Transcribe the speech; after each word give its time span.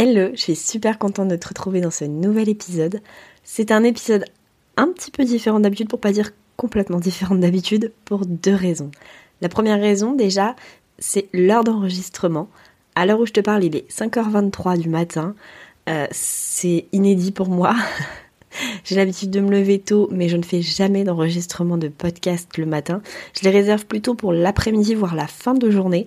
Hello, 0.00 0.28
je 0.32 0.40
suis 0.40 0.54
super 0.54 0.96
contente 0.96 1.26
de 1.26 1.34
te 1.34 1.48
retrouver 1.48 1.80
dans 1.80 1.90
ce 1.90 2.04
nouvel 2.04 2.48
épisode. 2.48 3.00
C'est 3.42 3.72
un 3.72 3.82
épisode 3.82 4.26
un 4.76 4.92
petit 4.92 5.10
peu 5.10 5.24
différent 5.24 5.58
d'habitude, 5.58 5.88
pour 5.88 5.98
pas 5.98 6.12
dire 6.12 6.30
complètement 6.56 7.00
différent 7.00 7.34
d'habitude, 7.34 7.92
pour 8.04 8.24
deux 8.24 8.54
raisons. 8.54 8.92
La 9.40 9.48
première 9.48 9.80
raison, 9.80 10.12
déjà, 10.12 10.54
c'est 11.00 11.28
l'heure 11.32 11.64
d'enregistrement. 11.64 12.48
À 12.94 13.06
l'heure 13.06 13.18
où 13.18 13.26
je 13.26 13.32
te 13.32 13.40
parle, 13.40 13.64
il 13.64 13.74
est 13.74 13.90
5h23 13.90 14.78
du 14.78 14.88
matin. 14.88 15.34
Euh, 15.88 16.06
c'est 16.12 16.86
inédit 16.92 17.32
pour 17.32 17.48
moi. 17.48 17.74
J'ai 18.84 18.94
l'habitude 18.94 19.30
de 19.30 19.40
me 19.40 19.50
lever 19.50 19.80
tôt, 19.80 20.08
mais 20.12 20.28
je 20.28 20.36
ne 20.36 20.44
fais 20.44 20.62
jamais 20.62 21.02
d'enregistrement 21.02 21.76
de 21.76 21.88
podcast 21.88 22.56
le 22.56 22.66
matin. 22.66 23.02
Je 23.36 23.42
les 23.42 23.50
réserve 23.50 23.84
plutôt 23.84 24.14
pour 24.14 24.32
l'après-midi, 24.32 24.94
voire 24.94 25.16
la 25.16 25.26
fin 25.26 25.54
de 25.54 25.68
journée. 25.72 26.06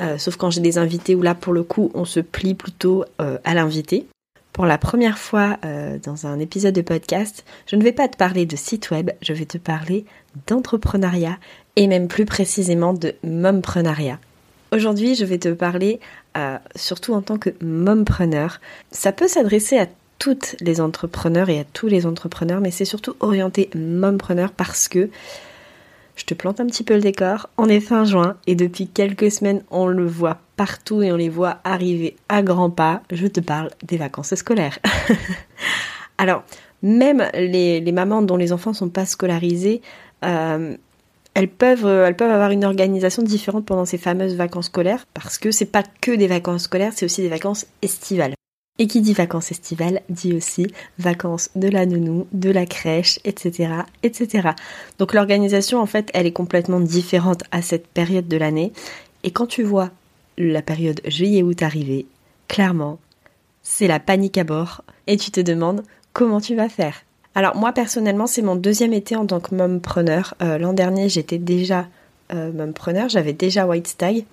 Euh, 0.00 0.18
sauf 0.18 0.36
quand 0.36 0.50
j'ai 0.50 0.60
des 0.60 0.78
invités 0.78 1.14
où 1.14 1.22
là 1.22 1.34
pour 1.34 1.52
le 1.52 1.62
coup 1.62 1.90
on 1.94 2.04
se 2.04 2.20
plie 2.20 2.54
plutôt 2.54 3.04
euh, 3.20 3.38
à 3.44 3.54
l'invité. 3.54 4.06
Pour 4.52 4.66
la 4.66 4.78
première 4.78 5.18
fois 5.18 5.58
euh, 5.64 5.98
dans 6.02 6.26
un 6.26 6.38
épisode 6.38 6.74
de 6.74 6.82
podcast, 6.82 7.44
je 7.66 7.76
ne 7.76 7.82
vais 7.82 7.92
pas 7.92 8.08
te 8.08 8.16
parler 8.16 8.46
de 8.46 8.56
site 8.56 8.90
web, 8.90 9.10
je 9.22 9.32
vais 9.32 9.46
te 9.46 9.58
parler 9.58 10.04
d'entrepreneuriat 10.46 11.38
et 11.76 11.86
même 11.86 12.08
plus 12.08 12.24
précisément 12.24 12.92
de 12.92 13.14
momprenariat. 13.22 14.18
Aujourd'hui, 14.72 15.14
je 15.14 15.24
vais 15.24 15.38
te 15.38 15.48
parler 15.48 15.98
surtout 16.76 17.12
en 17.14 17.22
tant 17.22 17.38
que 17.38 17.50
mompreneur. 17.60 18.60
Ça 18.92 19.10
peut 19.10 19.26
s'adresser 19.26 19.78
à 19.78 19.86
toutes 20.20 20.54
les 20.60 20.80
entrepreneurs 20.80 21.48
et 21.48 21.58
à 21.58 21.64
tous 21.64 21.88
les 21.88 22.06
entrepreneurs, 22.06 22.60
mais 22.60 22.70
c'est 22.70 22.84
surtout 22.84 23.16
orienté 23.18 23.68
mompreneur 23.74 24.52
parce 24.52 24.86
que 24.86 25.10
je 26.20 26.26
te 26.26 26.34
plante 26.34 26.60
un 26.60 26.66
petit 26.66 26.84
peu 26.84 26.94
le 26.94 27.00
décor. 27.00 27.48
On 27.56 27.66
est 27.70 27.80
fin 27.80 28.04
juin 28.04 28.36
et 28.46 28.54
depuis 28.54 28.86
quelques 28.86 29.30
semaines, 29.30 29.62
on 29.70 29.86
le 29.86 30.06
voit 30.06 30.36
partout 30.56 31.02
et 31.02 31.10
on 31.12 31.16
les 31.16 31.30
voit 31.30 31.60
arriver 31.64 32.14
à 32.28 32.42
grands 32.42 32.68
pas. 32.68 33.00
Je 33.10 33.26
te 33.26 33.40
parle 33.40 33.70
des 33.82 33.96
vacances 33.96 34.34
scolaires. 34.34 34.78
Alors, 36.18 36.44
même 36.82 37.26
les, 37.32 37.80
mamans 37.92 38.20
dont 38.20 38.36
les 38.36 38.52
enfants 38.52 38.72
ne 38.72 38.76
sont 38.76 38.90
pas 38.90 39.06
scolarisés, 39.06 39.80
euh, 40.22 40.76
elles 41.32 41.48
peuvent, 41.48 41.86
euh, 41.86 42.06
elles 42.06 42.16
peuvent 42.16 42.30
avoir 42.30 42.50
une 42.50 42.66
organisation 42.66 43.22
différente 43.22 43.64
pendant 43.64 43.86
ces 43.86 43.96
fameuses 43.96 44.36
vacances 44.36 44.66
scolaires 44.66 45.06
parce 45.14 45.38
que 45.38 45.50
c'est 45.50 45.64
pas 45.64 45.84
que 46.02 46.12
des 46.12 46.26
vacances 46.26 46.64
scolaires, 46.64 46.92
c'est 46.94 47.06
aussi 47.06 47.22
des 47.22 47.30
vacances 47.30 47.66
estivales. 47.80 48.34
Et 48.80 48.86
qui 48.86 49.02
dit 49.02 49.12
vacances 49.12 49.50
estivales 49.50 50.00
dit 50.08 50.32
aussi 50.32 50.66
vacances 50.98 51.50
de 51.54 51.68
la 51.68 51.84
nounou, 51.84 52.26
de 52.32 52.48
la 52.48 52.64
crèche, 52.64 53.20
etc. 53.24 53.74
etc. 54.02 54.48
Donc 54.98 55.12
l'organisation, 55.12 55.80
en 55.80 55.86
fait, 55.86 56.10
elle 56.14 56.24
est 56.24 56.32
complètement 56.32 56.80
différente 56.80 57.42
à 57.52 57.60
cette 57.60 57.86
période 57.86 58.26
de 58.26 58.38
l'année. 58.38 58.72
Et 59.22 59.32
quand 59.32 59.46
tu 59.46 59.62
vois 59.62 59.90
la 60.38 60.62
période 60.62 61.02
juillet-août 61.04 61.62
arriver, 61.62 62.06
clairement, 62.48 62.98
c'est 63.62 63.86
la 63.86 64.00
panique 64.00 64.38
à 64.38 64.44
bord. 64.44 64.82
Et 65.06 65.18
tu 65.18 65.30
te 65.30 65.40
demandes 65.40 65.82
comment 66.14 66.40
tu 66.40 66.54
vas 66.54 66.70
faire? 66.70 67.02
Alors 67.34 67.56
moi 67.56 67.72
personnellement, 67.72 68.26
c'est 68.26 68.40
mon 68.40 68.56
deuxième 68.56 68.94
été 68.94 69.14
en 69.14 69.26
tant 69.26 69.40
que 69.40 69.54
mompreneur. 69.54 70.34
Euh, 70.40 70.56
L'an 70.56 70.72
dernier, 70.72 71.10
j'étais 71.10 71.38
déjà 71.38 71.86
euh, 72.32 72.50
mompreneur, 72.50 73.10
j'avais 73.10 73.34
déjà 73.34 73.66
White 73.66 73.88
Stag. 73.88 74.24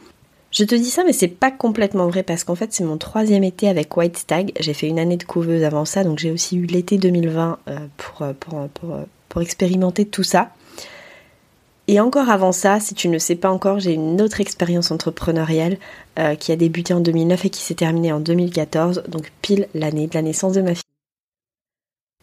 Je 0.51 0.63
te 0.63 0.75
dis 0.75 0.89
ça, 0.89 1.03
mais 1.03 1.13
c'est 1.13 1.27
pas 1.27 1.51
complètement 1.51 2.07
vrai 2.07 2.23
parce 2.23 2.43
qu'en 2.43 2.55
fait, 2.55 2.71
c'est 2.71 2.83
mon 2.83 2.97
troisième 2.97 3.43
été 3.43 3.67
avec 3.67 3.95
White 3.95 4.17
Stag. 4.17 4.51
J'ai 4.59 4.73
fait 4.73 4.87
une 4.87 4.99
année 4.99 5.17
de 5.17 5.23
couveuse 5.23 5.63
avant 5.63 5.85
ça, 5.85 6.03
donc 6.03 6.19
j'ai 6.19 6.31
aussi 6.31 6.57
eu 6.57 6.65
l'été 6.65 6.97
2020 6.97 7.59
euh, 7.67 7.77
pour, 7.97 8.21
euh, 8.21 8.33
pour, 8.39 8.59
euh, 8.59 8.67
pour, 8.73 8.97
pour 9.27 9.41
expérimenter 9.41 10.05
tout 10.05 10.23
ça. 10.23 10.51
Et 11.89 11.99
encore 11.99 12.29
avant 12.29 12.51
ça, 12.51 12.79
si 12.79 12.95
tu 12.95 13.07
ne 13.07 13.17
sais 13.17 13.35
pas 13.35 13.49
encore, 13.49 13.79
j'ai 13.79 13.93
une 13.93 14.21
autre 14.21 14.41
expérience 14.41 14.91
entrepreneuriale 14.91 15.77
qui 16.39 16.51
a 16.51 16.57
débuté 16.57 16.93
en 16.93 16.99
2009 16.99 17.45
et 17.45 17.49
qui 17.49 17.61
s'est 17.61 17.75
terminée 17.75 18.11
en 18.11 18.19
2014, 18.19 19.03
donc 19.07 19.31
pile 19.41 19.69
l'année 19.73 20.07
de 20.07 20.13
la 20.13 20.21
naissance 20.21 20.51
de 20.51 20.61
ma 20.61 20.75
fille. 20.75 20.86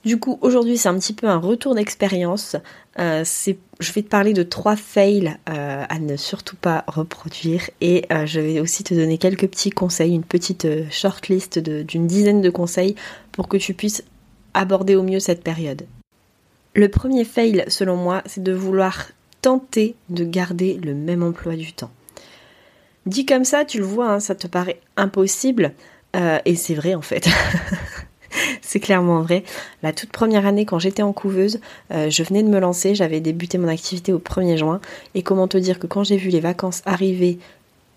Du 0.05 0.19
coup, 0.19 0.39
aujourd'hui, 0.43 0.77
c'est 0.77 0.89
un 0.89 0.99
petit 0.99 1.15
peu 1.15 1.29
un 1.29 1.39
retour 1.39 1.75
d'expérience. 1.75 2.57
Euh, 2.99 3.25
je 3.25 3.93
vais 3.93 4.03
te 4.03 4.09
parler 4.09 4.35
de 4.35 4.43
trois 4.43 4.77
fails 4.77 5.37
euh, 5.49 5.85
à 5.89 5.99
ne 5.99 6.17
surtout 6.17 6.57
pas 6.57 6.85
reproduire 6.87 7.71
et 7.81 8.05
euh, 8.13 8.27
je 8.27 8.41
vais 8.41 8.61
aussi 8.61 8.85
te 8.85 8.93
donner 8.93 9.17
quelques 9.17 9.49
petits 9.49 9.71
conseils, 9.71 10.15
une 10.15 10.23
petite 10.23 10.69
shortlist 10.91 11.59
d'une 11.59 12.07
dizaine 12.07 12.43
de 12.43 12.51
conseils 12.51 12.97
pour 13.33 13.49
que 13.49 13.57
tu 13.57 13.73
puisses 13.73 14.05
aborder 14.53 14.95
au 14.95 15.03
mieux 15.03 15.21
cette 15.21 15.43
période. 15.43 15.87
Le 16.75 16.89
premier 16.89 17.25
fail, 17.25 17.65
selon 17.69 17.97
moi, 17.97 18.23
c'est 18.27 18.43
de 18.43 18.53
vouloir 18.53 19.07
tenter 19.41 19.95
de 20.11 20.25
garder 20.25 20.79
le 20.85 20.95
même 20.95 21.23
emploi 21.23 21.57
du 21.57 21.73
temps. 21.73 21.91
Dit 23.07 23.25
comme 23.25 23.45
ça, 23.45 23.65
tu 23.65 23.79
le 23.79 23.85
vois, 23.85 24.11
hein, 24.11 24.21
ça 24.21 24.35
te 24.35 24.47
paraît 24.47 24.81
impossible 24.97 25.73
et 26.45 26.55
c'est 26.55 26.75
vrai 26.75 26.95
en 26.95 27.03
fait. 27.03 27.29
c'est 28.75 28.81
clairement 28.81 29.23
vrai. 29.23 29.45
La 29.85 29.93
toute 29.93 30.11
première 30.11 30.47
année, 30.47 30.65
quand 30.65 30.81
j'étais 30.81 31.03
en 31.03 31.13
couveuse, 31.13 31.61
euh, 31.93 32.11
je 32.11 32.25
venais 32.25 32.43
de 32.43 32.49
me 32.49 32.59
lancer, 32.59 32.97
j'avais 32.97 33.21
débuté 33.21 33.57
mon 33.57 33.69
activité 33.69 34.13
au 34.13 34.19
1er 34.19 34.57
juin. 34.57 34.81
Et 35.15 35.23
comment 35.23 35.47
te 35.47 35.57
dire 35.57 35.79
que 35.79 35.87
quand 35.87 36.03
j'ai 36.03 36.17
vu 36.17 36.29
les 36.29 36.41
vacances 36.41 36.83
arriver 36.85 37.39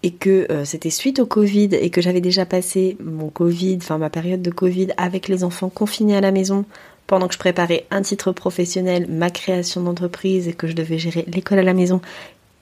et 0.03 0.11
que 0.11 0.45
euh, 0.51 0.65
c'était 0.65 0.91
suite 0.91 1.17
au 1.17 1.25
Covid 1.25 1.69
et 1.73 1.89
que 1.89 1.99
j'avais 1.99 2.21
déjà 2.21 2.45
passé 2.45 2.95
mon 3.03 3.29
Covid, 3.29 3.79
enfin 3.81 3.97
ma 3.97 4.11
période 4.11 4.43
de 4.43 4.51
Covid 4.51 4.89
avec 4.97 5.27
les 5.27 5.43
enfants 5.43 5.69
confinés 5.69 6.15
à 6.15 6.21
la 6.21 6.29
maison 6.29 6.63
pendant 7.07 7.27
que 7.27 7.33
je 7.33 7.39
préparais 7.39 7.88
un 7.89 8.03
titre 8.03 8.31
professionnel, 8.31 9.07
ma 9.09 9.31
création 9.31 9.81
d'entreprise 9.81 10.47
et 10.47 10.53
que 10.53 10.67
je 10.67 10.73
devais 10.73 10.99
gérer 10.99 11.25
l'école 11.27 11.57
à 11.57 11.63
la 11.63 11.73
maison 11.73 12.01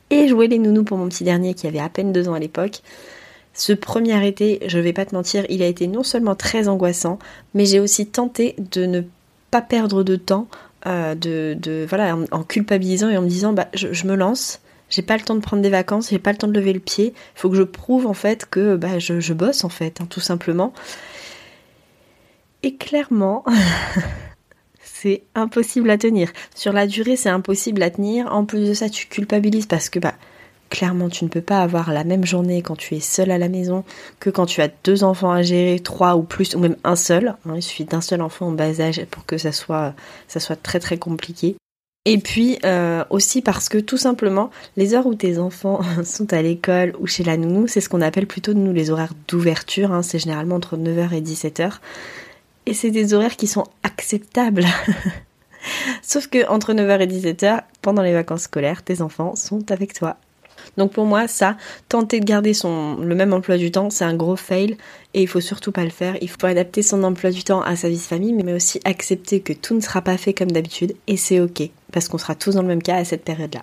et 0.10 0.30
jouer 0.30 0.48
les 0.48 0.58
nounous 0.58 0.86
pour 0.86 0.98
mon 0.98 1.10
petit 1.10 1.26
dernier 1.26 1.54
qui 1.54 1.68
avait 1.68 1.80
à 1.80 1.90
peine 1.90 2.14
deux 2.14 2.30
ans 2.30 2.34
à 2.34 2.40
l'époque. 2.40 2.80
Ce 3.56 3.72
premier 3.72 4.28
été, 4.28 4.60
je 4.68 4.78
vais 4.80 4.92
pas 4.92 5.06
te 5.06 5.16
mentir, 5.16 5.46
il 5.48 5.64
a 5.64 5.68
été 5.68 5.88
non 5.88 6.04
seulement 6.04 6.36
très 6.36 6.68
angoissant, 6.68 7.20
mais 7.54 7.66
j'ai 7.66 7.80
aussi 7.80 8.06
tenté 8.06 8.54
de 8.58 8.86
ne 8.86 9.02
pas 9.50 9.62
perdre 9.62 10.04
de 10.04 10.18
temps, 10.18 10.50
euh, 10.86 11.16
de, 11.16 11.86
voilà, 11.88 12.18
en, 12.32 12.44
culpabilisant 12.44 13.10
et 13.10 13.18
en 13.18 13.22
me 13.22 13.30
disant 13.30 13.54
bah 13.54 13.70
je, 13.74 14.06
me 14.06 14.16
lance, 14.16 14.60
j'ai 14.90 15.02
pas 15.02 15.16
le 15.16 15.24
temps 15.24 15.36
de 15.36 15.40
prendre 15.40 15.64
des 15.64 15.70
vacances, 15.70 16.10
j'ai 16.10 16.20
pas 16.20 16.34
le 16.34 16.38
temps 16.38 16.50
de 16.50 16.54
lever 16.54 16.74
le 16.74 16.82
pied, 16.82 17.14
il 17.16 17.40
faut 17.40 17.50
que 17.50 17.56
je 17.56 17.64
prouve 17.64 18.08
en 18.08 18.14
fait 18.14 18.46
que 18.46 18.76
bah, 18.76 19.00
je, 19.00 19.34
bosse 19.34 19.64
en 19.64 19.70
fait, 19.70 20.02
hein, 20.02 20.08
tout 20.10 20.20
simplement. 20.20 20.74
Et 22.62 22.76
clairement, 22.76 23.46
c'est 24.84 25.24
impossible 25.34 25.90
à 25.92 25.98
tenir. 25.98 26.34
Sur 26.56 26.74
la 26.74 26.88
durée, 26.88 27.16
c'est 27.16 27.30
impossible 27.30 27.82
à 27.84 27.90
tenir. 27.90 28.34
En 28.34 28.44
plus 28.44 28.68
de 28.68 28.74
ça, 28.74 28.90
tu 28.90 29.08
culpabilises 29.08 29.68
parce 29.68 29.88
que 29.88 30.00
bah 30.00 30.16
Clairement, 30.70 31.10
tu 31.10 31.24
ne 31.24 31.30
peux 31.30 31.42
pas 31.42 31.62
avoir 31.62 31.94
la 31.94 32.04
même 32.04 32.26
journée 32.26 32.62
quand 32.62 32.76
tu 32.76 32.96
es 32.96 33.00
seul 33.00 33.30
à 33.32 33.38
la 33.38 33.50
maison 33.50 33.84
que 34.20 34.30
quand 34.30 34.48
tu 34.48 34.62
as 34.62 34.70
deux 34.84 35.04
enfants 35.04 35.32
à 35.32 35.44
gérer, 35.44 35.80
trois 35.80 36.16
ou 36.16 36.24
plus, 36.24 36.56
ou 36.56 36.60
même 36.60 36.76
un 36.84 36.96
seul. 36.96 37.36
Hein. 37.46 37.54
il 37.56 37.62
suffit 37.62 37.86
d'un 37.86 38.02
seul 38.02 38.22
enfant 38.22 38.48
en 38.48 38.52
bas 38.52 38.82
âge 38.82 39.06
pour 39.12 39.26
que 39.26 39.38
ça 39.38 39.52
soit, 39.52 39.94
très 40.64 40.80
très 40.80 40.98
compliqué. 40.98 41.56
Et 42.08 42.18
puis 42.20 42.60
euh, 42.66 43.04
aussi 43.10 43.42
parce 43.42 43.70
que 43.70 43.78
tout 43.78 43.98
simplement, 43.98 44.52
les 44.78 44.94
heures 44.94 45.08
où 45.08 45.16
tes 45.16 45.40
enfants 45.40 45.82
sont 46.04 46.34
à 46.34 46.42
l'école 46.42 46.94
ou 47.00 47.08
chez 47.08 47.24
la 47.24 47.38
nounou, 47.38 47.68
c'est 47.68 47.82
ce 47.82 47.90
qu'on 47.90 48.02
appelle 48.02 48.28
plutôt 48.28 48.54
nous 48.54 48.74
les 48.74 48.90
horaires 48.90 49.14
d'ouverture. 49.28 49.92
Hein. 49.92 50.02
c'est 50.02 50.20
généralement 50.20 50.56
entre 50.56 50.78
9h 50.78 51.14
et 51.14 51.22
17h. 51.22 51.74
Et 52.66 52.74
c'est 52.74 52.92
des 52.92 53.14
horaires 53.14 53.36
qui 53.36 53.48
sont 53.48 53.66
acceptables. 53.84 54.66
Sauf 56.02 56.28
que 56.28 56.48
entre 56.48 56.74
9h 56.74 57.02
et 57.02 57.08
17h, 57.08 57.62
pendant 57.82 58.02
les 58.02 58.14
vacances 58.14 58.44
scolaires, 58.44 58.84
tes 58.84 59.02
enfants 59.02 59.36
sont 59.36 59.72
avec 59.72 59.94
toi. 59.94 60.18
Donc 60.78 60.92
pour 60.92 61.06
moi, 61.06 61.28
ça, 61.28 61.58
tenter 61.90 62.20
de 62.20 62.26
garder 62.26 62.54
son, 62.54 62.98
le 62.98 63.16
même 63.16 63.34
emploi 63.34 63.58
du 63.58 63.72
temps, 63.72 63.90
c'est 63.90 64.06
un 64.06 64.16
gros 64.16 64.36
fail 64.36 64.78
et 65.14 65.22
il 65.22 65.28
faut 65.28 65.42
surtout 65.42 65.72
pas 65.72 65.84
le 65.84 65.90
faire. 65.90 66.18
Il 66.22 66.30
faut 66.30 66.46
adapter 66.46 66.82
son 66.82 67.04
emploi 67.04 67.32
du 67.32 67.44
temps 67.44 67.62
à 67.62 67.76
sa 67.76 67.90
vie 67.90 67.96
de 67.98 68.02
famille, 68.02 68.34
mais 68.34 68.54
aussi 68.54 68.80
accepter 68.86 69.40
que 69.40 69.54
tout 69.54 69.76
ne 69.76 69.82
sera 69.82 70.02
pas 70.02 70.18
fait 70.18 70.34
comme 70.34 70.52
d'habitude 70.52 70.96
et 71.08 71.18
c'est 71.18 71.40
ok 71.40 71.70
parce 71.92 72.08
qu'on 72.08 72.18
sera 72.18 72.36
tous 72.36 72.56
dans 72.56 72.62
le 72.62 72.68
même 72.68 72.84
cas 72.84 72.98
à 72.98 73.06
cette 73.06 73.24
période-là. 73.24 73.62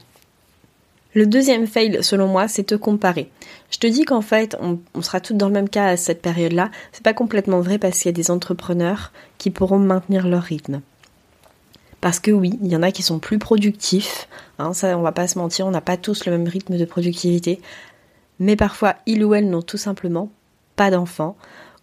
Le 1.14 1.26
deuxième 1.26 1.66
fail, 1.66 1.98
selon 2.02 2.26
moi, 2.26 2.48
c'est 2.48 2.64
te 2.64 2.74
comparer. 2.74 3.28
Je 3.70 3.76
te 3.76 3.86
dis 3.86 4.06
qu'en 4.06 4.22
fait, 4.22 4.56
on, 4.60 5.02
sera 5.02 5.20
tous 5.20 5.34
dans 5.34 5.48
le 5.48 5.52
même 5.52 5.68
cas 5.68 5.88
à 5.88 5.96
cette 5.98 6.22
période-là. 6.22 6.70
C'est 6.92 7.02
pas 7.02 7.12
complètement 7.12 7.60
vrai 7.60 7.76
parce 7.76 7.98
qu'il 7.98 8.06
y 8.06 8.14
a 8.14 8.16
des 8.16 8.30
entrepreneurs 8.30 9.12
qui 9.36 9.50
pourront 9.50 9.78
maintenir 9.78 10.26
leur 10.26 10.42
rythme. 10.42 10.80
Parce 12.02 12.18
que 12.18 12.32
oui, 12.32 12.58
il 12.62 12.70
y 12.70 12.76
en 12.76 12.82
a 12.82 12.90
qui 12.90 13.02
sont 13.02 13.20
plus 13.20 13.38
productifs, 13.38 14.28
hein, 14.58 14.74
ça 14.74 14.98
on 14.98 15.02
va 15.02 15.12
pas 15.12 15.28
se 15.28 15.38
mentir, 15.38 15.66
on 15.66 15.70
n'a 15.70 15.80
pas 15.80 15.96
tous 15.96 16.26
le 16.26 16.32
même 16.32 16.48
rythme 16.48 16.76
de 16.76 16.84
productivité, 16.84 17.60
mais 18.40 18.56
parfois 18.56 18.96
ils 19.06 19.24
ou 19.24 19.34
elles 19.34 19.48
n'ont 19.48 19.62
tout 19.62 19.78
simplement 19.78 20.28
pas 20.74 20.90
d'enfants, 20.90 21.36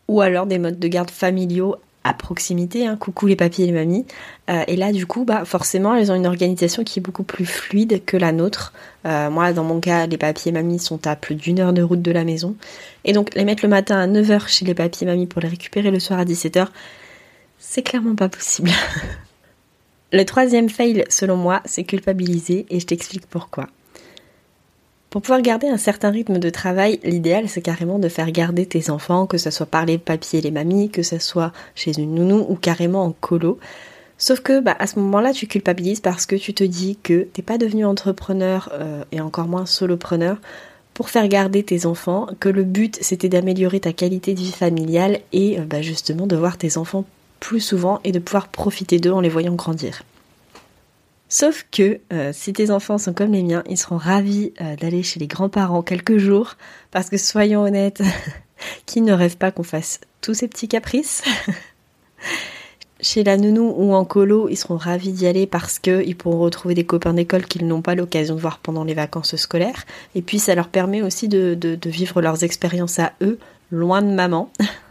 ou 0.10 0.19
alors 0.19 0.45
des 0.45 0.60
modes 0.60 0.77
de 0.77 0.88
garde 0.89 1.10
familiaux 1.10 1.77
à 2.04 2.13
proximité, 2.13 2.86
hein, 2.86 2.98
coucou 2.98 3.27
les 3.27 3.38
papiers 3.38 3.63
et 3.63 3.68
les 3.68 3.74
mamies. 3.74 4.06
Euh, 4.50 4.63
et 4.68 4.75
là, 4.75 4.92
du 4.92 5.06
coup, 5.06 5.25
bah, 5.25 5.44
forcément, 5.45 5.95
elles 5.95 6.12
ont 6.12 6.16
une 6.16 6.27
organisation 6.27 6.83
qui 6.83 7.00
est 7.00 7.01
beaucoup 7.01 7.24
plus 7.24 7.45
fluide 7.45 8.04
que 8.06 8.15
la 8.15 8.31
nôtre. 8.31 8.74
Euh, 9.06 9.30
moi, 9.30 9.51
dans 9.54 9.65
mon 9.65 9.80
cas, 9.80 10.07
les 10.07 10.18
papiers 10.18 10.50
et 10.50 10.54
mamies 10.54 10.80
sont 10.80 11.06
à 11.07 11.15
plus 11.15 11.36
d'une 11.36 11.60
heure 11.60 11.74
de 11.74 11.81
route 11.81 12.01
de 12.01 12.12
la 12.12 12.24
maison. 12.24 12.56
Et 13.04 13.12
donc, 13.12 13.36
les 13.36 13.44
mettre 13.44 13.63
le 13.63 13.69
matin 13.69 14.00
à 14.00 14.07
9h 14.07 14.48
chez 14.48 14.65
les 14.65 14.74
papiers 14.74 15.06
et 15.07 15.10
mamies 15.12 15.27
pour 15.27 15.42
les 15.42 15.50
récupérer 15.50 15.92
le 15.92 16.00
soir 16.00 16.19
à 16.19 16.25
17h, 16.25 16.68
c'est 17.60 17.83
clairement 17.83 18.15
pas 18.15 18.30
possible. 18.30 18.72
le 20.12 20.24
troisième 20.24 20.70
fail, 20.70 21.06
selon 21.10 21.36
moi, 21.36 21.62
c'est 21.66 21.84
culpabiliser, 21.84 22.66
et 22.70 22.80
je 22.80 22.86
t'explique 22.86 23.28
pourquoi. 23.28 23.68
Pour 25.10 25.24
pouvoir 25.24 25.42
garder 25.42 25.68
un 25.68 25.78
certain 25.78 26.12
rythme 26.12 26.38
de 26.38 26.50
travail, 26.52 27.00
l'idéal 27.04 27.50
c'est 27.50 27.64
carrément 27.64 27.98
de 27.98 28.10
faire 28.10 28.32
garder 28.32 28.68
tes 28.68 28.92
enfants, 28.92 29.26
que 29.26 29.40
ce 29.40 29.50
soit 29.50 29.66
par 29.66 29.86
les 29.86 29.98
papiers 29.98 30.40
et 30.40 30.42
les 30.44 30.52
mamies, 30.52 30.92
que 30.92 31.02
ce 31.02 31.18
soit 31.18 31.52
chez 31.74 32.00
une 32.00 32.14
nounou 32.14 32.46
ou 32.48 32.56
carrément 32.56 33.04
en 33.04 33.12
colo. 33.12 33.58
Sauf 34.20 34.42
que 34.42 34.60
bah, 34.60 34.76
à 34.78 34.86
ce 34.86 35.00
moment-là, 35.00 35.32
tu 35.34 35.48
culpabilises 35.48 36.00
parce 36.00 36.28
que 36.28 36.36
tu 36.36 36.54
te 36.54 36.64
dis 36.64 36.98
que 37.02 37.28
t'es 37.34 37.42
pas 37.42 37.58
devenu 37.58 37.86
entrepreneur 37.86 38.70
euh, 38.74 39.04
et 39.12 39.20
encore 39.20 39.48
moins 39.48 39.66
solopreneur 39.66 40.38
pour 40.94 41.10
faire 41.10 41.28
garder 41.28 41.64
tes 41.64 41.86
enfants, 41.86 42.28
que 42.40 42.50
le 42.50 42.64
but 42.64 42.98
c'était 43.02 43.30
d'améliorer 43.30 43.80
ta 43.80 43.94
qualité 43.94 44.34
de 44.34 44.40
vie 44.40 44.52
familiale 44.52 45.20
et 45.32 45.58
euh, 45.58 45.64
bah, 45.64 45.82
justement 45.82 46.28
de 46.28 46.36
voir 46.36 46.58
tes 46.58 46.78
enfants 46.78 47.06
plus 47.39 47.59
souvent 47.59 48.00
et 48.03 48.12
de 48.12 48.19
pouvoir 48.19 48.50
profiter 48.50 49.00
d'eux 49.00 49.12
en 49.12 49.21
les 49.21 49.30
voyant 49.30 49.56
grandir. 49.56 50.03
Sauf 51.31 51.68
que 51.71 52.00
euh, 52.12 52.31
si 52.33 52.53
tes 52.53 52.71
enfants 52.71 52.97
sont 52.97 53.13
comme 53.13 53.33
les 53.33 53.44
miens, 53.44 53.63
ils 53.69 53.77
seront 53.77 53.97
ravis 53.97 54.51
euh, 54.62 54.75
d'aller 54.75 55.03
chez 55.03 55.19
les 55.19 55.27
grands-parents 55.27 55.83
quelques 55.83 56.18
jours, 56.18 56.56
parce 56.89 57.09
que 57.09 57.18
soyons 57.18 57.62
honnêtes, 57.62 58.01
qui 58.88 59.01
ne 59.01 59.13
rêve 59.13 59.38
pas 59.38 59.51
qu'on 59.51 59.63
fasse 59.63 60.00
tous 60.21 60.33
ces 60.33 60.47
petits 60.47 60.68
caprices? 60.68 61.24
Chez 63.01 63.24
la 63.24 63.38
nounou 63.38 63.74
ou 63.77 63.94
en 63.94 64.03
colo, 64.03 64.50
ils 64.50 64.57
seront 64.57 64.75
ravis 64.75 65.13
d'y 65.13 65.25
aller 65.25 65.47
parce 65.47 65.80
qu'ils 65.80 66.18
pourront 66.18 66.39
retrouver 66.39 66.74
des 66.74 66.86
copains 66.86 67.13
d'école 67.13 67.45
qu'ils 67.45 67.65
n'ont 67.65 67.81
pas 67.81 67.95
l'occasion 67.95 68.36
de 68.36 68.41
voir 68.41 68.57
pendant 68.57 68.83
les 68.83 68.94
vacances 68.94 69.38
scolaires. 69.38 69.86
Et 70.15 70.21
puis 70.21 70.38
ça 70.38 70.53
leur 70.53 70.68
permet 70.68 71.01
aussi 71.01 71.30
de, 71.30 71.53
de 71.53 71.89
vivre 71.89 72.21
leurs 72.21 72.44
expériences 72.44 73.00
à 73.00 73.13
eux, 73.21 73.39
loin 73.71 74.01
de 74.01 74.12
maman. 74.12 74.51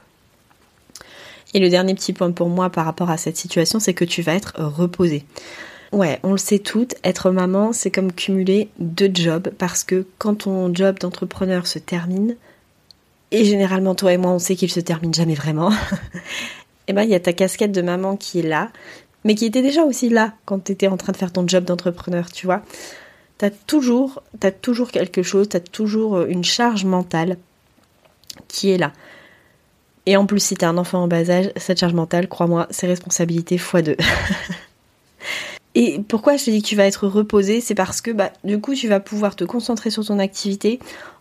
Et 1.54 1.60
le 1.60 1.68
dernier 1.68 1.94
petit 1.94 2.12
point 2.12 2.30
pour 2.30 2.48
moi 2.48 2.70
par 2.70 2.84
rapport 2.84 3.10
à 3.10 3.16
cette 3.16 3.36
situation, 3.36 3.80
c'est 3.80 3.94
que 3.94 4.04
tu 4.04 4.22
vas 4.22 4.34
être 4.34 4.54
reposé. 4.58 5.24
Ouais, 5.92 6.20
on 6.22 6.32
le 6.32 6.38
sait 6.38 6.58
toutes, 6.58 6.96
être 7.02 7.30
maman, 7.30 7.72
c'est 7.72 7.90
comme 7.90 8.12
cumuler 8.12 8.68
deux 8.78 9.10
jobs 9.12 9.48
parce 9.56 9.84
que 9.84 10.06
quand 10.18 10.34
ton 10.34 10.74
job 10.74 10.98
d'entrepreneur 10.98 11.66
se 11.66 11.78
termine, 11.78 12.36
et 13.30 13.44
généralement 13.44 13.94
toi 13.94 14.12
et 14.12 14.18
moi 14.18 14.32
on 14.32 14.38
sait 14.38 14.54
qu'il 14.54 14.70
se 14.70 14.80
termine 14.80 15.14
jamais 15.14 15.34
vraiment, 15.34 15.70
et 15.70 15.74
eh 16.88 16.92
ben 16.92 17.04
il 17.04 17.10
y 17.10 17.14
a 17.14 17.20
ta 17.20 17.32
casquette 17.32 17.72
de 17.72 17.80
maman 17.80 18.16
qui 18.16 18.40
est 18.40 18.46
là, 18.46 18.70
mais 19.24 19.34
qui 19.34 19.46
était 19.46 19.62
déjà 19.62 19.82
aussi 19.82 20.10
là 20.10 20.34
quand 20.44 20.64
tu 20.64 20.72
étais 20.72 20.88
en 20.88 20.98
train 20.98 21.12
de 21.12 21.16
faire 21.16 21.32
ton 21.32 21.48
job 21.48 21.64
d'entrepreneur, 21.64 22.30
tu 22.30 22.44
vois. 22.44 22.62
T'as 23.38 23.50
toujours, 23.50 24.22
as 24.42 24.50
toujours 24.50 24.90
quelque 24.90 25.22
chose, 25.22 25.48
t'as 25.48 25.60
toujours 25.60 26.22
une 26.22 26.44
charge 26.44 26.84
mentale 26.84 27.38
qui 28.48 28.70
est 28.70 28.78
là. 28.78 28.92
Et 30.08 30.16
en 30.16 30.25
plus, 30.25 30.40
si 30.40 30.55
t'as 30.55 30.70
un 30.70 30.78
enfant 30.78 31.02
en 31.02 31.06
bas 31.06 31.28
âge, 31.28 31.52
cette 31.56 31.81
charge 31.81 31.93
mentale, 31.93 32.28
crois-moi, 32.28 32.66
c'est 32.70 32.87
responsabilité 32.87 33.56
x 33.56 33.75
deux. 33.84 33.96
Et 35.75 36.00
pourquoi 36.08 36.38
je 36.38 36.46
te 36.46 36.50
dis 36.50 36.62
que 36.62 36.66
tu 36.66 36.76
vas 36.76 36.87
être 36.87 37.06
reposé 37.06 37.60
C'est 37.60 37.75
parce 37.75 38.00
que 38.00 38.10
bah, 38.10 38.32
du 38.43 38.58
coup, 38.58 38.75
tu 38.75 38.88
vas 38.88 39.00
pouvoir 39.00 39.37
te 39.37 39.44
concentrer 39.44 39.90
sur 39.90 40.06
ton 40.06 40.19
activité 40.19 40.81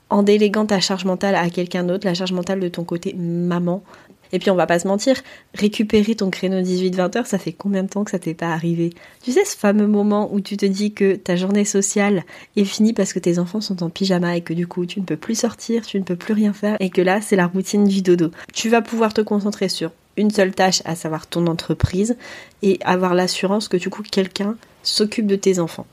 en 0.10 0.24
déléguant 0.24 0.66
ta 0.66 0.80
charge 0.80 1.04
mentale 1.04 1.36
à 1.36 1.50
quelqu'un 1.50 1.84
d'autre, 1.84 2.08
la 2.08 2.14
charge 2.14 2.32
mentale 2.32 2.62
de 2.62 2.70
ton 2.70 2.86
côté 2.86 3.14
maman. 3.14 3.84
Et 4.32 4.40
puis 4.40 4.50
on 4.50 4.56
va 4.56 4.68
pas 4.68 4.80
se 4.80 4.88
mentir, 4.88 5.22
récupérer 5.54 6.16
ton 6.16 6.30
créneau 6.30 6.62
18-20 6.62 7.18
heures, 7.18 7.28
ça 7.28 7.38
fait 7.38 7.54
combien 7.54 7.84
de 7.84 7.90
temps 7.90 8.04
que 8.04 8.12
ça 8.12 8.20
t'est 8.20 8.34
pas 8.34 8.54
arrivé? 8.54 8.92
Tu 9.24 9.32
sais 9.32 9.46
ce 9.46 9.56
fameux 9.56 9.88
moment 9.88 10.30
où 10.34 10.42
tu 10.42 10.58
te 10.58 10.66
dis 10.66 10.94
que 10.94 11.16
ta 11.16 11.36
journée 11.36 11.66
sociale 11.66 12.24
est 12.56 12.66
finie 12.66 12.94
parce 12.94 13.14
que 13.14 13.20
tes 13.20 13.40
enfants 13.40 13.62
sont 13.62 13.84
en 13.84 13.90
pyjama 13.90 14.38
et 14.38 14.42
que 14.42 14.54
du 14.54 14.68
coup 14.68 14.86
tu 14.86 15.00
ne 15.00 15.06
peux 15.06 15.18
plus 15.18 15.36
sortir, 15.36 15.86
tu 15.86 16.00
ne 16.00 16.04
peux 16.04 16.16
plus 16.16 16.34
rien 16.34 16.54
faire 16.54 16.78
et 16.80 16.90
que 16.90 17.02
là 17.02 17.22
c'est 17.22 17.36
la 17.36 17.48
routine 17.48 17.86
du 17.86 18.02
dodo. 18.02 18.32
Tu 18.54 18.70
vas 18.70 18.82
pouvoir 18.82 19.14
te 19.14 19.22
concentrer 19.22 19.70
sur 19.70 19.92
une 20.18 20.32
seule 20.32 20.54
tâche, 20.54 20.82
à 20.86 20.96
savoir 20.96 21.28
ton 21.28 21.48
entreprise, 21.48 22.18
et 22.64 22.80
avoir 22.84 23.14
l'assurance 23.14 23.68
que 23.68 23.78
du 23.78 23.90
coup 23.90 24.04
quelqu'un 24.04 24.58
s'occupe 24.84 25.28
de 25.28 25.36
tes 25.36 25.60
enfants. 25.60 25.86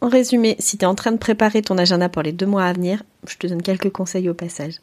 En 0.00 0.08
résumé, 0.08 0.56
si 0.58 0.78
tu 0.78 0.84
es 0.84 0.86
en 0.86 0.94
train 0.94 1.12
de 1.12 1.16
préparer 1.18 1.62
ton 1.62 1.78
agenda 1.78 2.08
pour 2.08 2.22
les 2.22 2.32
deux 2.32 2.46
mois 2.46 2.64
à 2.64 2.72
venir, 2.72 3.02
je 3.28 3.36
te 3.36 3.46
donne 3.46 3.62
quelques 3.62 3.90
conseils 3.90 4.28
au 4.28 4.34
passage. 4.34 4.74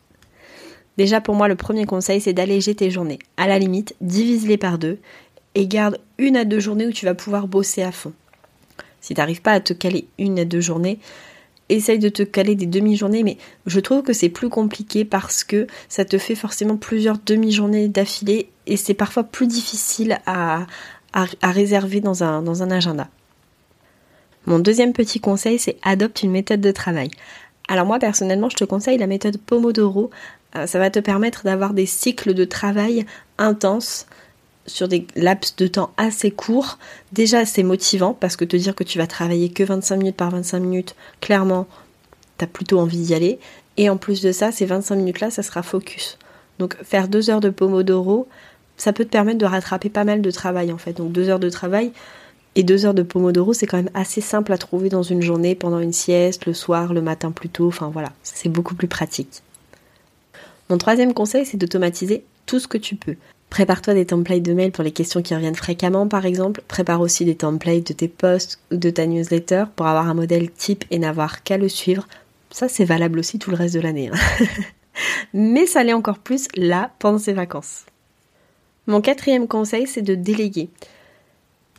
Déjà 0.98 1.22
pour 1.22 1.36
moi, 1.36 1.48
le 1.48 1.56
premier 1.56 1.86
conseil, 1.86 2.22
c'est 2.22 2.34
d'alléger 2.34 2.76
tes 2.76 2.92
journées. 2.92 3.20
À 3.38 3.48
la 3.48 3.60
limite, 3.60 3.96
divise-les 4.02 4.58
par 4.58 4.78
deux 4.78 5.00
et 5.56 5.68
garde 5.68 6.00
une 6.18 6.38
à 6.38 6.46
deux 6.46 6.60
journées 6.60 6.88
où 6.88 6.92
tu 6.92 7.06
vas 7.06 7.16
pouvoir 7.16 7.48
bosser 7.48 7.84
à 7.84 7.92
fond. 7.92 8.14
Si 9.02 9.14
tu 9.14 9.20
n'arrives 9.20 9.42
pas 9.42 9.54
à 9.54 9.60
te 9.60 9.74
caler 9.74 10.08
une 10.18 10.40
à 10.40 10.46
deux 10.46 10.62
journées, 10.62 11.00
essaye 11.70 12.00
de 12.00 12.10
te 12.10 12.24
caler 12.24 12.56
des 12.56 12.66
demi-journées, 12.66 13.24
mais 13.24 13.38
je 13.66 13.80
trouve 13.80 14.04
que 14.04 14.14
c'est 14.14 14.30
plus 14.30 14.50
compliqué 14.50 15.06
parce 15.06 15.44
que 15.44 15.68
ça 15.90 16.06
te 16.06 16.18
fait 16.18 16.36
forcément 16.36 16.78
plusieurs 16.78 17.18
demi-journées 17.26 17.88
d'affilée 17.88 18.50
et 18.68 18.78
c'est 18.78 18.94
parfois 18.94 19.24
plus 19.24 19.48
difficile 19.48 20.20
à, 20.26 20.66
à, 21.14 21.52
réserver 21.52 22.02
dans 22.02 22.24
un, 22.24 22.42
dans 22.42 22.64
un 22.64 22.72
agenda. 22.72 23.10
Mon 24.46 24.60
deuxième 24.60 24.94
petit 24.94 25.20
conseil, 25.20 25.58
c'est 25.58 25.78
adopte 25.84 26.24
une 26.24 26.32
méthode 26.32 26.62
de 26.62 26.72
travail. 26.72 27.10
Alors 27.68 27.86
moi 27.86 28.00
personnellement, 28.00 28.50
je 28.50 28.58
te 28.58 28.66
conseille 28.66 28.98
la 28.98 29.08
méthode 29.08 29.38
Pomodoro. 29.38 30.12
Euh, 30.56 30.68
ça 30.68 30.80
va 30.80 30.90
te 30.90 31.00
permettre 31.00 31.44
d'avoir 31.44 31.74
des 31.74 31.86
cycles 31.86 32.34
de 32.34 32.46
travail 32.46 33.06
intenses 33.38 34.06
sur 34.66 34.88
des 34.88 35.06
laps 35.16 35.56
de 35.58 35.68
temps 35.68 35.92
assez 35.98 36.32
courts, 36.32 36.78
déjà 37.12 37.46
c'est 37.46 37.64
motivant 37.64 38.14
parce 38.14 38.38
que 38.38 38.46
te 38.46 38.56
dire 38.56 38.76
que 38.76 38.84
tu 38.84 38.98
vas 38.98 39.08
travailler 39.08 39.50
que 39.50 39.64
25 39.64 39.98
minutes 39.98 40.16
par 40.16 40.32
25 40.32 40.60
minutes, 40.60 40.96
clairement, 41.20 41.68
t'as 42.38 42.48
plutôt 42.48 42.80
envie 42.80 42.98
d'y 42.98 43.14
aller. 43.14 43.40
Et 43.76 43.90
en 43.90 43.98
plus 43.98 44.22
de 44.22 44.32
ça, 44.32 44.52
ces 44.52 44.66
25 44.66 44.96
minutes-là, 44.96 45.32
ça 45.32 45.44
sera 45.44 45.64
focus. 45.64 46.18
Donc 46.60 46.78
faire 46.84 47.08
deux 47.08 47.30
heures 47.30 47.42
de 47.42 47.50
Pomodoro, 47.50 48.28
ça 48.78 48.94
peut 48.94 49.06
te 49.06 49.10
permettre 49.10 49.40
de 49.40 49.46
rattraper 49.46 49.90
pas 49.90 50.04
mal 50.04 50.22
de 50.22 50.32
travail 50.32 50.72
en 50.72 50.78
fait. 50.78 50.94
Donc 50.94 51.12
deux 51.12 51.30
heures 51.30 51.40
de 51.40 51.50
travail 51.50 51.92
et 52.56 52.64
deux 52.64 52.86
heures 52.86 52.94
de 52.94 53.04
Pomodoro, 53.04 53.54
c'est 53.54 53.66
quand 53.66 53.78
même 53.78 53.90
assez 53.94 54.22
simple 54.22 54.54
à 54.54 54.58
trouver 54.58 54.90
dans 54.90 55.04
une 55.04 55.22
journée, 55.22 55.56
pendant 55.56 55.80
une 55.80 55.94
sieste, 55.94 56.46
le 56.46 56.54
soir, 56.54 56.94
le 56.94 57.02
matin 57.02 57.32
plus 57.32 57.50
tôt, 57.50 57.68
enfin 57.68 57.90
voilà, 57.92 58.12
c'est 58.22 58.50
beaucoup 58.50 58.76
plus 58.76 58.88
pratique. 58.88 59.42
Mon 60.74 60.80
troisième 60.80 61.14
conseil, 61.14 61.46
c'est 61.46 61.58
d'automatiser 61.58 62.24
tout 62.48 62.58
ce 62.58 62.68
que 62.68 62.80
tu 62.80 62.96
peux. 62.96 63.16
Prépare-toi 63.52 63.94
des 63.94 64.08
templates 64.08 64.42
de 64.42 64.54
mails 64.54 64.72
pour 64.72 64.84
les 64.84 64.90
questions 64.90 65.22
qui 65.22 65.36
reviennent 65.36 65.54
fréquemment, 65.54 66.08
par 66.08 66.26
exemple. 66.26 66.64
Prépare 66.68 67.00
aussi 67.00 67.26
des 67.26 67.36
templates 67.36 67.86
de 67.86 67.94
tes 67.94 68.08
posts 68.08 68.60
ou 68.72 68.78
de 68.78 68.90
ta 68.90 69.06
newsletter 69.06 69.66
pour 69.76 69.86
avoir 69.86 70.10
un 70.10 70.16
modèle 70.16 70.50
type 70.50 70.84
et 70.90 70.98
n'avoir 70.98 71.44
qu'à 71.44 71.60
le 71.60 71.70
suivre. 71.70 72.08
Ça, 72.50 72.68
c'est 72.70 72.86
valable 72.86 73.20
aussi 73.20 73.38
tout 73.38 73.52
le 73.52 73.56
reste 73.56 73.76
de 73.76 73.82
l'année. 73.82 74.10
Hein. 74.12 74.46
Mais 75.36 75.68
ça 75.68 75.84
l'est 75.84 75.94
encore 75.94 76.18
plus 76.18 76.48
là, 76.56 76.90
pendant 76.98 77.20
ces 77.20 77.34
vacances. 77.34 77.86
Mon 78.88 79.00
quatrième 79.00 79.48
conseil, 79.48 79.86
c'est 79.86 80.02
de 80.02 80.16
déléguer. 80.16 80.70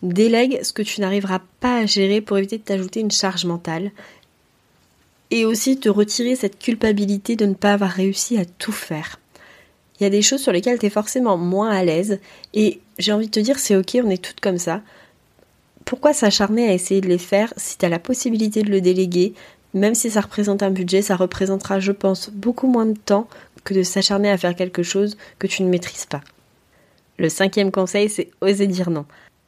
Délègue 0.04 0.60
ce 0.62 0.72
que 0.72 0.82
tu 0.82 1.00
n'arriveras 1.00 1.40
pas 1.58 1.78
à 1.78 1.86
gérer 1.86 2.20
pour 2.20 2.38
éviter 2.38 2.58
de 2.58 2.62
t'ajouter 2.62 3.00
une 3.00 3.10
charge 3.10 3.44
mentale. 3.44 3.90
Et 5.36 5.44
aussi 5.44 5.80
te 5.80 5.88
retirer 5.88 6.36
cette 6.36 6.60
culpabilité 6.60 7.34
de 7.34 7.44
ne 7.44 7.54
pas 7.54 7.72
avoir 7.72 7.90
réussi 7.90 8.38
à 8.38 8.44
tout 8.44 8.70
faire. 8.70 9.18
Il 9.98 10.04
y 10.04 10.06
a 10.06 10.10
des 10.10 10.22
choses 10.22 10.40
sur 10.40 10.52
lesquelles 10.52 10.78
tu 10.78 10.86
es 10.86 10.90
forcément 10.90 11.36
moins 11.36 11.70
à 11.70 11.82
l'aise 11.82 12.20
et 12.52 12.78
j'ai 13.00 13.10
envie 13.10 13.26
de 13.26 13.32
te 13.32 13.40
dire 13.40 13.58
c'est 13.58 13.74
ok, 13.74 13.98
on 14.04 14.10
est 14.10 14.22
toutes 14.22 14.38
comme 14.38 14.58
ça. 14.58 14.80
Pourquoi 15.84 16.12
s'acharner 16.12 16.68
à 16.68 16.72
essayer 16.72 17.00
de 17.00 17.08
les 17.08 17.18
faire 17.18 17.52
si 17.56 17.76
tu 17.76 17.84
as 17.84 17.88
la 17.88 17.98
possibilité 17.98 18.62
de 18.62 18.70
le 18.70 18.80
déléguer? 18.80 19.34
Même 19.74 19.96
si 19.96 20.08
ça 20.08 20.20
représente 20.20 20.62
un 20.62 20.70
budget, 20.70 21.02
ça 21.02 21.16
représentera, 21.16 21.80
je 21.80 21.90
pense, 21.90 22.30
beaucoup 22.30 22.68
moins 22.68 22.86
de 22.86 22.96
temps 22.96 23.26
que 23.64 23.74
de 23.74 23.82
s'acharner 23.82 24.30
à 24.30 24.38
faire 24.38 24.54
quelque 24.54 24.84
chose 24.84 25.16
que 25.40 25.48
tu 25.48 25.64
ne 25.64 25.68
maîtrises 25.68 26.06
pas. 26.06 26.20
Le 27.18 27.28
cinquième 27.28 27.72
conseil, 27.72 28.08
c'est 28.08 28.30
oser 28.40 28.68
dire 28.68 28.88
non. 28.88 29.04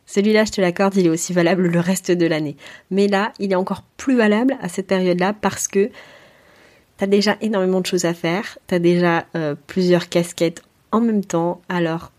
Celui-là, 0.07 0.45
je 0.45 0.53
te 0.53 0.61
l'accorde, 0.61 0.97
il 0.97 1.07
est 1.07 1.11
aussi 1.11 1.33
valable 1.33 1.67
le 1.67 1.81
reste 1.81 2.11
de 2.11 2.27
l'année. 2.27 2.57
Mais 2.91 3.09
là, 3.09 3.33
il 3.39 3.53
est 3.53 3.57
encore 3.57 3.83
plus 3.97 4.17
valable 4.17 4.57
à 4.61 4.69
cette 4.69 4.87
période-là 4.87 5.35
parce 5.41 5.69
que 5.69 5.91
T'as 6.97 7.07
déjà 7.07 7.37
énormément 7.43 7.81
de 7.81 7.87
choses 7.87 8.07
à 8.07 8.15
faire, 8.15 8.59
t'as 8.67 8.79
déjà 8.79 9.27
euh, 9.35 9.55
plusieurs 9.67 10.09
casquettes 10.09 10.63
en 10.93 11.01
même 11.01 11.25
temps, 11.25 11.61
alors 11.69 12.11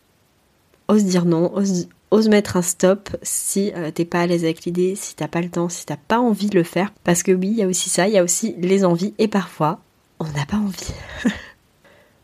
ose 0.88 1.04
dire 1.04 1.26
non, 1.26 1.52
ose, 1.56 2.30
mettre 2.30 2.58
un 2.58 2.62
stop 2.62 3.10
si 3.24 3.72
euh, 3.76 3.90
t'es 3.90 4.06
pas 4.06 4.22
à 4.22 4.28
l'aise 4.28 4.44
avec 4.44 4.66
l'idée, 4.66 4.96
si 4.96 5.16
t'as 5.16 5.28
pas 5.28 5.42
le 5.42 5.50
temps, 5.50 5.68
si 5.68 5.86
t'as 5.86 5.98
pas 5.98 6.20
envie 6.20 6.48
de 6.48 6.56
le 6.56 6.64
faire. 6.64 6.94
Parce 7.04 7.24
que 7.24 7.32
oui, 7.32 7.48
il 7.50 7.58
y 7.58 7.64
a 7.64 7.68
aussi 7.68 7.90
ça, 7.90 8.08
il 8.08 8.14
y 8.14 8.20
a 8.20 8.24
aussi 8.24 8.56
les 8.60 8.86
envies 8.86 9.16
et 9.18 9.28
parfois 9.28 9.80
on 10.20 10.26
n'a 10.26 10.46
pas 10.46 10.58
envie. 10.58 10.94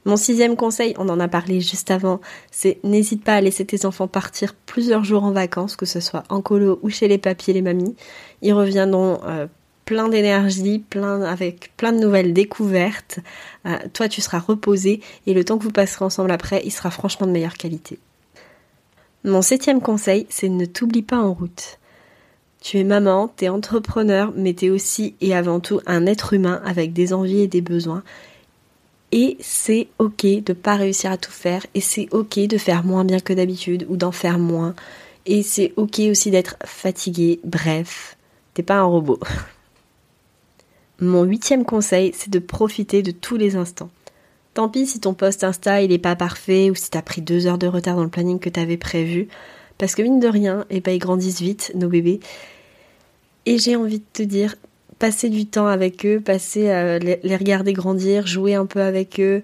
Mon 0.06 0.18
sixième 0.18 0.58
conseil, 0.58 0.94
on 0.98 1.08
en 1.08 1.20
a 1.20 1.28
parlé 1.28 1.62
juste 1.62 1.90
avant, 1.90 2.20
c'est 2.52 2.80
n'hésite 2.84 3.24
pas 3.24 3.36
à 3.36 3.42
laisser 3.42 3.66
tes 3.66 3.86
enfants 3.86 4.08
partir 4.08 4.54
plusieurs 4.66 5.06
jours 5.06 5.24
en 5.24 5.32
vacances, 5.32 5.76
que 5.76 5.86
ce 5.86 6.02
soit 6.02 6.24
en 6.30 6.42
colo 6.42 6.80
ou 6.82 6.90
chez 6.90 7.08
les 7.08 7.18
papiers 7.18 7.52
et 7.52 7.56
les 7.56 7.62
mamies. 7.62 7.96
Ils 8.42 8.54
reviendront 8.54 9.22
euh, 9.26 9.48
plein 9.86 10.10
d'énergie, 10.10 10.84
avec 11.26 11.72
plein 11.78 11.94
de 11.94 12.00
nouvelles 12.00 12.34
découvertes. 12.34 13.20
Euh, 13.66 13.78
toi, 13.94 14.10
tu 14.10 14.22
seras 14.22 14.40
reposé 14.40 15.02
et 15.26 15.34
le 15.34 15.46
temps 15.46 15.58
que 15.58 15.64
vous 15.64 15.72
passerez 15.72 16.04
ensemble 16.06 16.32
après, 16.32 16.62
il 16.66 16.72
sera 16.72 16.92
franchement 16.92 17.28
de 17.28 17.32
meilleure 17.32 17.58
qualité. 17.58 17.98
Mon 19.24 19.42
septième 19.42 19.82
conseil, 19.82 20.28
c'est 20.30 20.50
ne 20.50 20.66
t'oublie 20.66 21.02
pas 21.02 21.20
en 21.20 21.34
route. 21.34 21.80
Tu 22.60 22.78
es 22.78 22.84
maman, 22.84 23.34
tu 23.36 23.46
es 23.46 23.50
entrepreneur, 23.50 24.34
mais 24.36 24.54
tu 24.54 24.66
es 24.66 24.70
aussi 24.70 25.16
et 25.22 25.36
avant 25.36 25.60
tout 25.60 25.80
un 25.86 26.06
être 26.06 26.34
humain 26.34 26.62
avec 26.66 26.92
des 26.94 27.14
envies 27.14 27.42
et 27.42 27.48
des 27.48 27.62
besoins. 27.62 28.04
Et 29.16 29.38
c'est 29.40 29.90
ok 30.00 30.26
de 30.44 30.54
pas 30.54 30.76
réussir 30.76 31.12
à 31.12 31.18
tout 31.18 31.32
faire. 31.32 31.64
Et 31.76 31.82
c'est 31.82 32.08
ok 32.12 32.40
de 32.40 32.58
faire 32.58 32.84
moins 32.84 33.06
bien 33.06 33.20
que 33.20 33.32
d'habitude 33.32 33.86
ou 33.88 33.96
d'en 33.96 34.12
faire 34.12 34.40
moins. 34.40 34.74
Et 35.28 35.44
c'est 35.44 35.72
ok 35.78 36.02
aussi 36.10 36.32
d'être 36.32 36.58
fatigué. 36.66 37.40
Bref, 37.44 38.18
t'es 38.56 38.64
pas 38.64 38.78
un 38.78 38.86
robot. 38.86 39.20
Mon 41.00 41.26
huitième 41.26 41.64
conseil, 41.64 42.12
c'est 42.16 42.32
de 42.32 42.40
profiter 42.40 43.04
de 43.04 43.12
tous 43.12 43.38
les 43.38 43.56
instants. 43.56 43.92
Tant 44.56 44.68
pis 44.68 44.88
si 44.88 45.00
ton 45.00 45.14
post 45.14 45.44
Insta 45.44 45.84
il 45.84 45.92
est 45.92 46.00
pas 46.00 46.16
parfait 46.16 46.72
ou 46.72 46.76
si 46.76 46.90
t'as 46.90 47.02
pris 47.04 47.22
deux 47.22 47.46
heures 47.46 47.60
de 47.60 47.68
retard 47.68 47.96
dans 47.96 48.04
le 48.04 48.10
planning 48.10 48.40
que 48.40 48.50
t'avais 48.50 48.78
prévu. 48.78 49.28
Parce 49.78 49.94
que 49.94 50.02
mine 50.02 50.20
de 50.20 50.28
rien, 50.28 50.66
et 50.72 50.78
eh 50.78 50.80
ben 50.80 50.92
ils 50.92 51.00
grandissent 51.00 51.42
vite, 51.42 51.72
nos 51.76 51.88
bébés. 51.88 52.20
Et 53.46 53.60
j'ai 53.60 53.76
envie 53.76 54.00
de 54.00 54.06
te 54.12 54.24
dire, 54.24 54.56
passer 55.00 55.30
du 55.30 55.46
temps 55.46 55.68
avec 55.68 56.06
eux, 56.06 56.20
passer 56.20 56.70
à 56.70 57.00
les 57.00 57.36
regarder 57.36 57.74
grandir, 57.74 58.28
jouer 58.28 58.56
un 58.56 58.66
peu 58.66 58.82
avec 58.82 59.20
eux. 59.20 59.44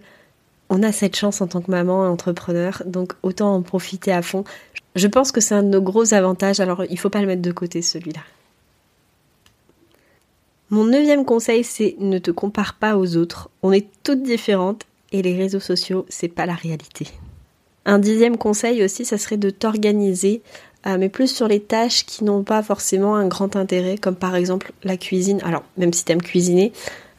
On 0.69 0.83
a 0.83 0.91
cette 0.91 1.15
chance 1.15 1.41
en 1.41 1.47
tant 1.47 1.61
que 1.61 1.71
maman 1.71 2.05
et 2.05 2.07
entrepreneur, 2.07 2.83
donc 2.85 3.13
autant 3.23 3.55
en 3.55 3.61
profiter 3.61 4.11
à 4.11 4.21
fond. 4.21 4.43
Je 4.95 5.07
pense 5.07 5.31
que 5.31 5.41
c'est 5.41 5.55
un 5.55 5.63
de 5.63 5.69
nos 5.69 5.81
gros 5.81 6.13
avantages, 6.13 6.59
alors 6.59 6.83
il 6.89 6.99
faut 6.99 7.09
pas 7.09 7.21
le 7.21 7.27
mettre 7.27 7.41
de 7.41 7.51
côté 7.51 7.81
celui-là. 7.81 8.21
Mon 10.69 10.85
neuvième 10.85 11.25
conseil, 11.25 11.63
c'est 11.63 11.95
ne 11.99 12.19
te 12.19 12.29
compare 12.29 12.75
pas 12.75 12.95
aux 12.95 13.17
autres. 13.17 13.49
On 13.63 13.71
est 13.71 13.87
toutes 14.03 14.21
différentes 14.21 14.83
et 15.11 15.23
les 15.23 15.35
réseaux 15.35 15.59
sociaux, 15.59 16.05
c'est 16.09 16.27
pas 16.27 16.45
la 16.45 16.53
réalité. 16.53 17.07
Un 17.85 17.97
dixième 17.97 18.37
conseil 18.37 18.83
aussi, 18.83 19.05
ça 19.05 19.17
serait 19.17 19.37
de 19.37 19.49
t'organiser 19.49 20.43
euh, 20.87 20.97
mais 20.97 21.09
plus 21.09 21.33
sur 21.33 21.47
les 21.47 21.59
tâches 21.59 22.05
qui 22.05 22.23
n'ont 22.23 22.43
pas 22.43 22.63
forcément 22.63 23.15
un 23.15 23.27
grand 23.27 23.55
intérêt, 23.55 23.97
comme 23.97 24.15
par 24.15 24.35
exemple 24.35 24.71
la 24.83 24.97
cuisine. 24.97 25.39
Alors, 25.43 25.63
même 25.77 25.91
si 25.93 26.05
tu 26.05 26.11
aimes 26.11 26.21
cuisiner, 26.21 26.71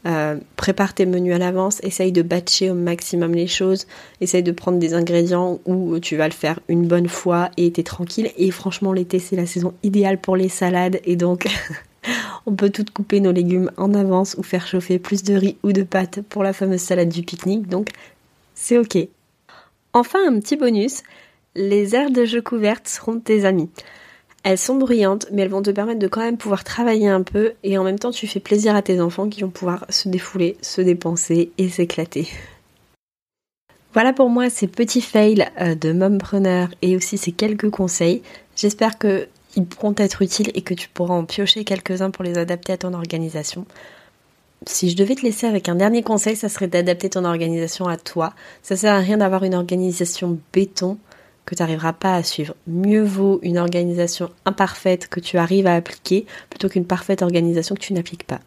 euh, 0.07 0.37
prépare 0.57 0.95
tes 0.95 1.05
menus 1.05 1.35
à 1.35 1.39
l'avance, 1.39 1.79
essaye 1.83 2.11
de 2.11 2.23
batcher 2.23 2.71
au 2.71 2.75
maximum 2.75 3.35
les 3.35 3.47
choses, 3.47 3.87
essaye 4.23 4.43
de 4.43 4.53
prendre 4.53 4.79
des 4.79 4.95
ingrédients 4.95 5.61
où 5.67 5.99
tu 5.99 6.17
vas 6.17 6.27
le 6.27 6.33
faire 6.33 6.59
une 6.69 6.87
bonne 6.87 7.09
fois 7.09 7.51
et 7.59 7.71
t'es 7.71 7.83
tranquille. 7.83 8.31
Et 8.39 8.51
franchement, 8.51 8.95
l'été, 8.95 9.19
c'est 9.19 9.37
la 9.37 9.47
saison 9.47 9.75
idéale 9.83 10.19
pour 10.19 10.37
les 10.37 10.49
salades 10.49 11.01
et 11.05 11.17
donc 11.17 11.47
on 12.47 12.55
peut 12.55 12.71
tout 12.71 12.87
couper 12.95 13.21
nos 13.21 13.33
légumes 13.33 13.71
en 13.77 13.93
avance 13.93 14.37
ou 14.39 14.43
faire 14.43 14.67
chauffer 14.67 14.99
plus 14.99 15.23
de 15.23 15.35
riz 15.35 15.57
ou 15.63 15.73
de 15.73 15.83
pâtes 15.83 16.21
pour 16.23 16.43
la 16.43 16.55
fameuse 16.55 16.81
salade 16.81 17.11
du 17.11 17.23
pique-nique. 17.23 17.69
Donc, 17.69 17.91
c'est 18.55 18.79
ok. 18.79 18.97
Enfin, 19.93 20.21
un 20.27 20.39
petit 20.41 20.57
bonus, 20.57 21.03
les 21.55 21.95
aires 21.95 22.11
de 22.11 22.25
jeu 22.25 22.43
couvertes 22.43 22.89
seront 22.89 23.21
tes 23.21 23.45
amies. 23.45 23.71
Elles 24.43 24.59
sont 24.59 24.77
bruyantes, 24.77 25.27
mais 25.33 25.43
elles 25.43 25.51
vont 25.51 25.63
te 25.63 25.71
permettre 25.71 25.99
de 25.99 26.09
quand 26.09 26.23
même 26.23 26.39
pouvoir 26.39 26.65
travailler 26.65 27.09
un 27.09 27.23
peu 27.23 27.53
et 27.63 27.77
en 27.77 27.85
même 27.85 27.99
temps 27.99 28.11
tu 28.11 28.27
fais 28.27 28.41
plaisir 28.41 28.75
à 28.75 28.83
tes 28.83 29.01
enfants 29.01 29.29
qui 29.29 29.43
vont 29.43 29.51
pouvoir 29.51 29.85
se 29.91 30.09
défouler, 30.09 30.57
se 30.63 30.81
dépenser 30.81 31.53
et 31.59 31.69
s'éclater. 31.69 32.29
Voilà 33.93 34.13
pour 34.13 34.31
moi 34.31 34.49
ces 34.49 34.69
petits 34.69 35.03
fails 35.03 35.47
euh, 35.61 35.75
de 35.75 35.93
mompreneur 35.93 36.69
et 36.81 36.97
aussi 36.97 37.19
ces 37.19 37.33
quelques 37.33 37.71
conseils. 37.71 38.23
J'espère 38.57 38.99
qu'ils 38.99 39.67
pourront 39.69 39.95
être 39.99 40.23
utiles 40.23 40.53
et 40.55 40.63
que 40.63 40.75
tu 40.75 40.89
pourras 40.89 41.15
en 41.15 41.25
piocher 41.25 41.65
quelques-uns 41.65 42.11
pour 42.11 42.25
les 42.25 42.39
adapter 42.39 42.73
à 42.73 42.79
ton 42.79 42.95
organisation. 42.95 43.67
Si 44.67 44.91
je 44.91 44.97
devais 44.97 45.17
te 45.17 45.23
laisser 45.23 45.47
avec 45.47 45.69
un 45.69 45.75
dernier 45.75 46.03
conseil, 46.03 46.37
ça 46.37 46.49
serait 46.49 46.69
d'adapter 46.69 47.11
ton 47.11 47.25
organisation 47.25 47.89
à 47.89 47.97
toi. 47.97 48.33
Ça 48.63 48.77
sert 48.77 48.95
à 48.95 48.99
rien 48.99 49.19
d'avoir 49.19 49.43
une 49.43 49.55
organisation 49.55 50.39
béton 50.53 50.99
que 51.45 51.55
tu 51.55 51.63
n'arriveras 51.63 51.93
pas 51.93 52.15
à 52.15 52.23
suivre. 52.23 52.55
Mieux 52.67 53.03
vaut 53.03 53.41
une 53.43 53.59
organisation 53.59 54.31
imparfaite 54.45 55.09
que 55.09 55.21
tu 55.21 55.39
arrives 55.39 55.67
à 55.67 55.75
appliquer 55.75 56.27
plutôt 56.49 56.69
qu'une 56.69 56.85
parfaite 56.85 57.23
organisation 57.23 57.75
que 57.75 57.81
tu 57.81 57.93
n'appliques 57.93 58.27
pas. 58.27 58.41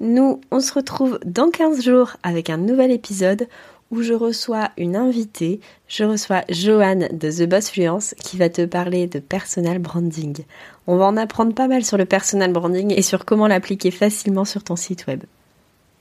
Nous, 0.00 0.40
on 0.50 0.60
se 0.60 0.72
retrouve 0.72 1.18
dans 1.24 1.50
15 1.50 1.82
jours 1.82 2.16
avec 2.22 2.48
un 2.48 2.56
nouvel 2.56 2.90
épisode 2.90 3.48
où 3.90 4.02
je 4.02 4.14
reçois 4.14 4.70
une 4.78 4.96
invitée. 4.96 5.60
Je 5.88 6.04
reçois 6.04 6.42
Joanne 6.48 7.08
de 7.12 7.30
The 7.30 7.48
Boss 7.48 7.70
Fluence 7.70 8.14
qui 8.18 8.36
va 8.36 8.48
te 8.48 8.64
parler 8.64 9.06
de 9.06 9.18
personal 9.18 9.78
branding. 9.78 10.44
On 10.86 10.96
va 10.96 11.06
en 11.06 11.16
apprendre 11.16 11.54
pas 11.54 11.68
mal 11.68 11.84
sur 11.84 11.98
le 11.98 12.04
personal 12.04 12.52
branding 12.52 12.94
et 12.96 13.02
sur 13.02 13.24
comment 13.24 13.48
l'appliquer 13.48 13.90
facilement 13.90 14.44
sur 14.44 14.62
ton 14.62 14.76
site 14.76 15.06
web. 15.06 15.24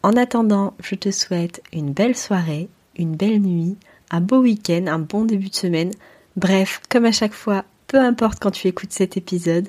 En 0.02 0.16
attendant, 0.16 0.74
je 0.80 0.96
te 0.96 1.12
souhaite 1.12 1.62
une 1.74 1.92
belle 1.92 2.16
soirée, 2.16 2.70
une 2.96 3.16
belle 3.16 3.42
nuit, 3.42 3.76
un 4.12 4.22
beau 4.22 4.40
week-end, 4.40 4.86
un 4.88 5.00
bon 5.00 5.26
début 5.26 5.50
de 5.50 5.56
semaine. 5.56 5.92
Bref, 6.36 6.82
comme 6.90 7.06
à 7.06 7.12
chaque 7.12 7.34
fois, 7.34 7.66
peu 7.88 7.98
importe 7.98 8.40
quand 8.40 8.52
tu 8.52 8.68
écoutes 8.68 8.94
cet 8.94 9.18
épisode. 9.18 9.68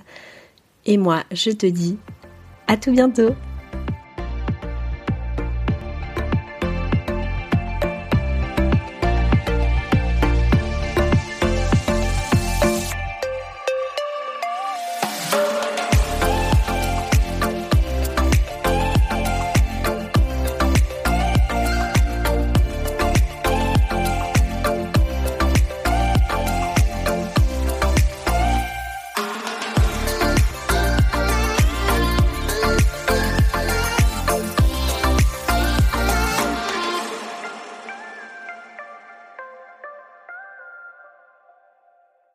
Et 0.87 0.97
moi, 0.97 1.25
je 1.33 1.51
te 1.51 1.67
dis 1.67 1.99
à 2.67 2.77
tout 2.77 2.93
bientôt 2.93 3.35